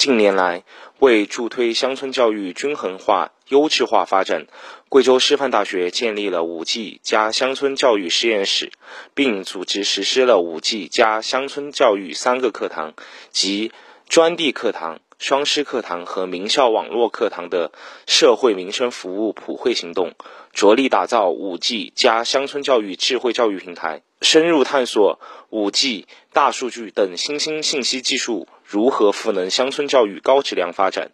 [0.00, 0.64] 近年来，
[0.98, 4.46] 为助推乡村教育均衡化、优质化发展，
[4.88, 8.72] 贵州师范大学建立了五 G 加乡村教育实验室，
[9.12, 12.94] 并组织实施了五 G 加乡村教育三个课堂
[13.30, 13.72] 及
[14.08, 15.00] 专递课堂。
[15.18, 17.72] 双师课堂和名校网络课堂的
[18.06, 20.14] 社会民生服务普惠行动，
[20.54, 25.20] 着力打造五 G 加乡村教育智慧教育平台，深入探索
[25.50, 31.10] 五 G、大数据等新兴信息技术如何赋能乡村教育高质量发展。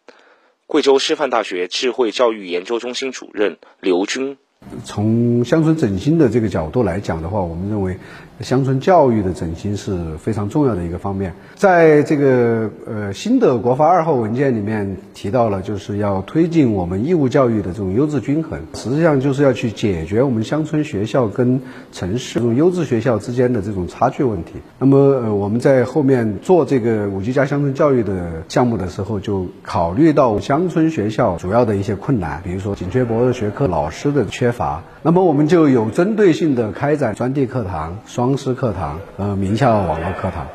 [0.67, 4.37] 贵州师范大学智慧教育研究中心主任刘军。
[4.85, 7.99] 从乡村振兴的这个角度来讲的话，我们认为
[8.41, 11.35] 乡村教育的振兴是非常重要的一个方面。
[11.55, 21.61] 在这个呃新的国发二号文件里面提到了，就是要推进我们义务教育的这种优质均衡，实际上就是要去解决我们乡村学校跟
[21.93, 24.55] 城市这种优质学校之间的这种差距问题。
[24.79, 34.56] 那么呃我们在后面做这个五 G 加乡村教育的项目的时候，就考虑到乡村学校主要的一些困难，比如说紧缺薄弱学科、老师的缺。
[34.57, 40.49] 法，那么我们就有针对性的开展专递课堂、双师课堂和名校网络课堂。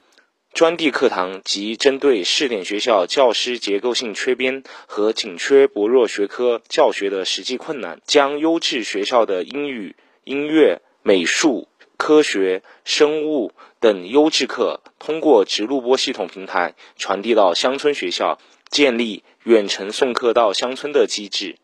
[0.54, 21.56] 专递课堂即针对试点学校教师结构性缺编和紧缺薄弱学科教学的实际困难，将优质学校的英语、音乐、美术、科学、生物等优质课，通过直录播系统平台传递到乡村学校，建立远程送课到乡村的机制。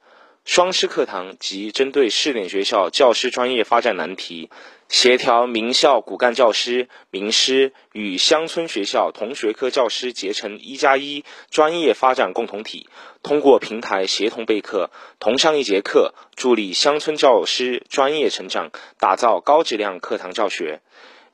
[0.47, 4.49] 双师课堂即针对试点学校教师专业发展难题，
[4.87, 12.87] 协调名校骨干教师、名师与乡村学校同学科教师结成一加一专业发展共同体，
[13.23, 14.89] 通过平台协同备课，
[15.19, 20.79] 同上一节课，助力乡村教师专业成长，打造高质量课堂教学。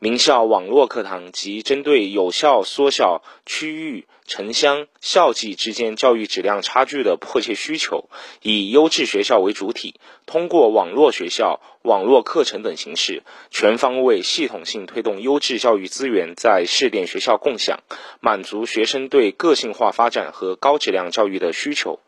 [0.03, 8.09] 名校网络课堂即针对有效缩小区域、城乡、校际之间教育质量差距的迫切需求，
[8.41, 9.95] 以优质学校为主体，
[10.25, 17.79] 通过网络学校、网络课程等形式，全方位、系统性推动优质教育资源在试点学校共享，
[18.19, 22.01] 满足学生对个性化发展和高质量教育的需求。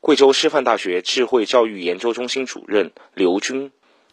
[0.00, 3.70] 贵州师范大学智慧教育研究中心主任刘军。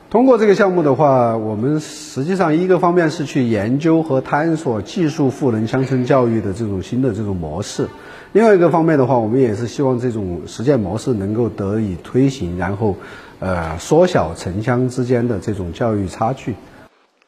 [0.09, 7.89] 通过这个项目的话，我们实际上一个方面是去研究和探索技术赋能乡村教育的这种新的这种模式，
[8.31, 12.95] 另外一个方面的话，我们也是希望这种实践模式能够得以推行，然后，
[13.39, 16.55] 呃，缩小城乡之间的这种教育差距。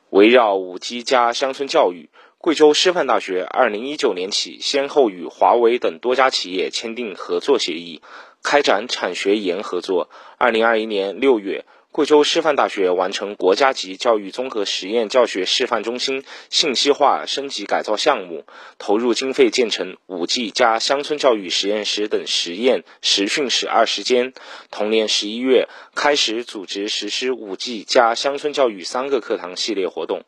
[0.10, 8.02] 围绕五 G 加乡村教育，贵州师范大学二零一九年起，先后与华为等多家企业签订合作协议，
[8.42, 10.10] 开展产学研合作。
[10.38, 11.66] 二零二一年六月。
[11.92, 18.46] 贵州师范大学完成国家级教育综合实验教学示范中心信息化升级改造项目，
[18.78, 24.34] 投入经费建成五 G 加乡村教育实验室等实验实训室二十间。
[24.70, 30.26] 同年十一月，开始组织实施五 G 加乡村教育三个课堂系列活动。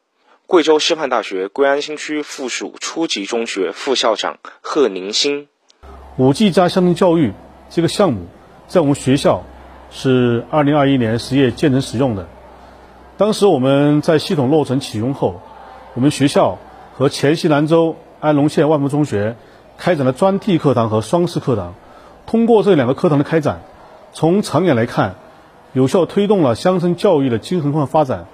[0.47, 5.47] 贵州师范大学贵安新区附属初级中学副校长贺宁新：
[6.17, 7.31] 五 G 加乡村教育
[7.69, 8.25] 这个项目，
[8.67, 9.45] 在我们学校。
[9.91, 12.27] 是二零二一年十月建成使用的。
[13.17, 15.41] 当时我们在系统落成启用后，
[15.93, 16.57] 我们学校
[16.95, 19.35] 和黔西南州安龙县万福中学
[19.77, 21.75] 开展了专递课堂和双师课堂。
[22.25, 23.61] 通过这两个课堂的开展，
[24.13, 25.15] 从长远来看，
[25.73, 28.25] 有效推动了乡村教育的均衡化发展，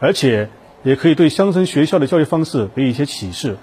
[0.00, 0.50] 而且
[0.82, 3.56] 也可以对乡村学校的教育方式给予一些启示，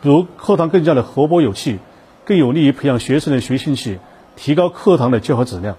[0.00, 1.78] 如课堂更加的活泼有趣，
[2.24, 3.98] 更有利于培养学生的学习兴趣，
[4.34, 5.76] 提高课堂的教学质量。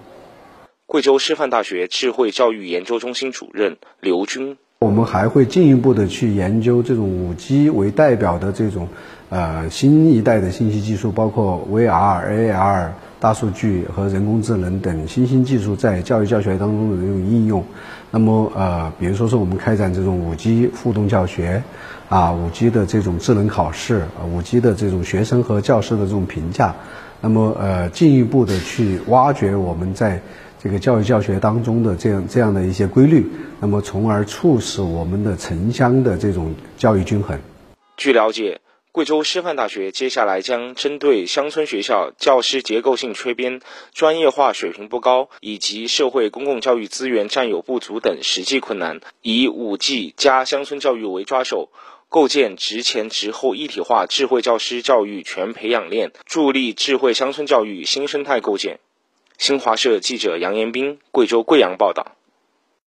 [0.88, 8.88] 贵州师范大学智慧教育研究中心主任刘军，我们还会进一步的去研究这种五 G 为代表的这种
[9.28, 17.62] 呃新一代的信息技术，包括 VR、AR、大数据和人工智能等新兴技术在教育教学当中的这种应用。
[18.10, 21.62] 那么呃，比如说是我们开展这种五 G 互动教学，
[22.08, 26.74] 啊，五 G 的这种智能考试，五 G 的这种学生和教师的这种评价，
[27.20, 30.22] 那么呃，进一步的去挖掘我们在
[30.60, 33.26] 这个教育教学当中的这样这样的一些规律，
[33.60, 37.38] 那么从而促使我们的城乡的这种教育均衡。
[37.96, 38.60] 据了解，
[38.90, 43.60] 贵州师范大学接下来将针对乡村学校教师结构性缺编、
[43.92, 51.68] 专业化水平不高以及社会公共教育资源占有不足等实际困难，以五 G 加乡村教育为抓手，
[52.08, 58.80] 构建职前职后一体化智慧教师教育全培养链，助力智慧乡村教育新生态构建。
[59.38, 62.17] 新华社记者杨延斌，贵州贵阳报道。